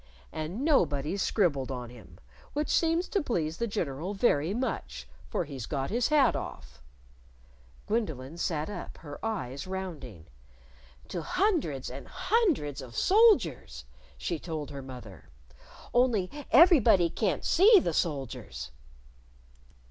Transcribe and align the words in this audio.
And 0.33 0.65
nobody's 0.65 1.21
scribbled 1.21 1.69
on 1.69 1.91
him, 1.91 2.19
which 2.53 2.69
seems 2.71 3.07
to 3.09 3.21
please 3.21 3.57
the 3.57 3.67
General 3.67 4.15
very 4.15 4.51
much, 4.51 5.07
for 5.29 5.43
he's 5.45 5.67
got 5.67 5.91
his 5.91 6.07
hat 6.07 6.35
off" 6.35 6.81
Gwendolyn 7.85 8.37
sat 8.39 8.67
up, 8.67 8.97
her 8.97 9.23
eyes 9.23 9.67
rounding. 9.67 10.25
"To 11.09 11.21
hundreds 11.21 11.91
and 11.91 12.07
hundreds 12.07 12.81
of 12.81 12.97
soldiers!" 12.97 13.85
she 14.17 14.39
told 14.39 14.71
her 14.71 14.81
mother. 14.81 15.29
"Only 15.93 16.31
everybody 16.49 17.07
can't 17.07 17.45
see 17.45 17.77
the 17.79 17.93
soldiers." 17.93 18.71